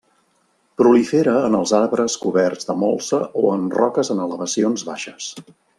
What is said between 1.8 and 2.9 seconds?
arbres coberts de